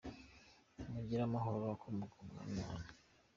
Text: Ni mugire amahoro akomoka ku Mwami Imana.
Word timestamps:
Ni 0.77 0.85
mugire 0.93 1.21
amahoro 1.25 1.63
akomoka 1.75 2.13
ku 2.17 2.21
Mwami 2.29 2.57
Imana. 2.63 2.89